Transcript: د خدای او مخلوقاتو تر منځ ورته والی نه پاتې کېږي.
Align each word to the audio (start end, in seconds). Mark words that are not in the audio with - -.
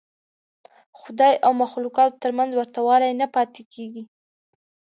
د 0.03 0.03
خدای 1.01 1.33
او 1.45 1.51
مخلوقاتو 1.63 2.21
تر 2.23 2.31
منځ 2.37 2.51
ورته 2.55 2.79
والی 2.87 3.11
نه 3.21 3.27
پاتې 3.35 3.61
کېږي. 3.73 4.03